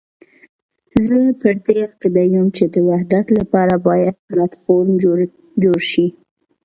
زه 1.03 1.17
پر 1.41 1.55
دې 1.65 1.75
عقيده 1.87 2.23
یم 2.33 2.47
چې 2.55 2.63
د 2.73 2.75
وحدت 2.89 3.25
لپاره 3.39 3.73
باید 3.87 4.15
پلاټ 4.27 4.51
فورم 4.63 4.91
جوړ 5.63 5.77
شي. 5.89 6.07